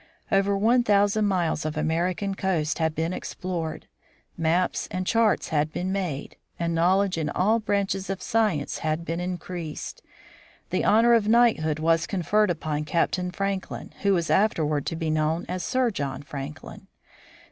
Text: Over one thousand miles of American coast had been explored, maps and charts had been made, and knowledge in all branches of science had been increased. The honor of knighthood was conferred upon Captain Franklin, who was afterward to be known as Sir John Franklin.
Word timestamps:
Over 0.31 0.57
one 0.57 0.81
thousand 0.83 1.27
miles 1.27 1.63
of 1.63 1.77
American 1.77 2.33
coast 2.33 2.79
had 2.79 2.95
been 2.95 3.13
explored, 3.13 3.85
maps 4.35 4.87
and 4.89 5.05
charts 5.05 5.49
had 5.49 5.71
been 5.71 5.91
made, 5.91 6.37
and 6.59 6.73
knowledge 6.73 7.19
in 7.19 7.29
all 7.29 7.59
branches 7.59 8.09
of 8.09 8.19
science 8.19 8.79
had 8.79 9.05
been 9.05 9.19
increased. 9.19 10.01
The 10.71 10.83
honor 10.85 11.13
of 11.13 11.27
knighthood 11.27 11.77
was 11.77 12.07
conferred 12.07 12.49
upon 12.49 12.83
Captain 12.83 13.29
Franklin, 13.29 13.93
who 14.01 14.13
was 14.15 14.31
afterward 14.31 14.87
to 14.87 14.95
be 14.95 15.11
known 15.11 15.45
as 15.47 15.63
Sir 15.63 15.91
John 15.91 16.23
Franklin. 16.23 16.87